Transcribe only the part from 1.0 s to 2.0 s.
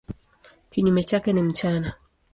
chake ni mchana.